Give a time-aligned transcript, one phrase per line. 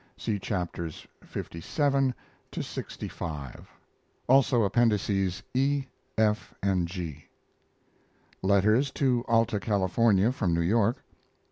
[0.17, 2.13] (See Chapters lvii
[2.49, 3.65] to lxv;
[4.27, 5.83] also Appendices E,
[6.17, 7.25] F, and G.)
[8.41, 11.03] Letters to Alta California from New York.